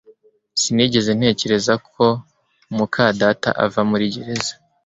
[0.61, 2.05] Sinigeze ntekereza ko
[2.75, 4.53] muka data ava muri gereza